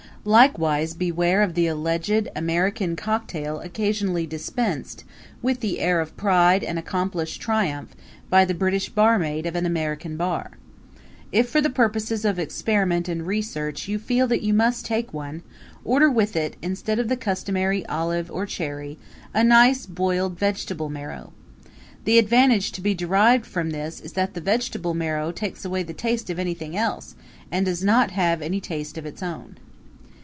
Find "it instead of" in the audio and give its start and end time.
16.35-17.07